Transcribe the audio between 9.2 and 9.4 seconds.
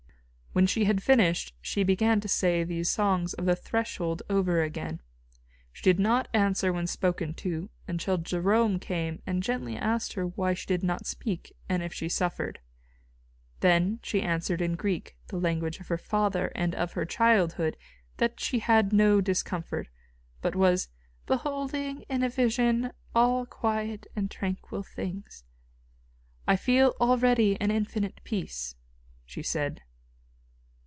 and